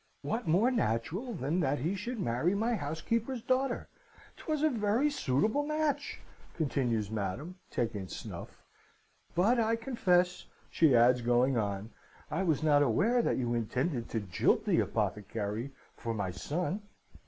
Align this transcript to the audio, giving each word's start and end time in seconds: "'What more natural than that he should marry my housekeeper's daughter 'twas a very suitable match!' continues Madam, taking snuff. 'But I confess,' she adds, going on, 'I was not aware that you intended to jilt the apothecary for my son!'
"'What 0.23 0.47
more 0.47 0.71
natural 0.71 1.35
than 1.35 1.59
that 1.59 1.77
he 1.77 1.93
should 1.93 2.19
marry 2.19 2.55
my 2.55 2.73
housekeeper's 2.73 3.43
daughter 3.43 3.87
'twas 4.35 4.63
a 4.63 4.69
very 4.71 5.11
suitable 5.11 5.61
match!' 5.63 6.19
continues 6.55 7.11
Madam, 7.11 7.59
taking 7.69 8.07
snuff. 8.07 8.63
'But 9.35 9.59
I 9.59 9.75
confess,' 9.75 10.47
she 10.71 10.95
adds, 10.95 11.21
going 11.21 11.55
on, 11.55 11.91
'I 12.31 12.41
was 12.45 12.63
not 12.63 12.81
aware 12.81 13.21
that 13.21 13.37
you 13.37 13.53
intended 13.53 14.09
to 14.09 14.21
jilt 14.21 14.65
the 14.65 14.79
apothecary 14.79 15.69
for 15.95 16.15
my 16.15 16.31
son!' 16.31 16.81